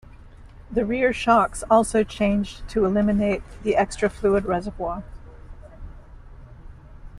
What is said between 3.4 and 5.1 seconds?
the extra fluid reservoir.